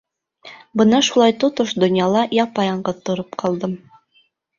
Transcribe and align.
Бына 0.81 1.01
шулай 1.07 1.35
тотош 1.43 1.73
донъяла 1.83 2.23
япа-яңғыҙ 2.45 3.05
тороп 3.11 3.37
ҡалдым. 3.45 3.77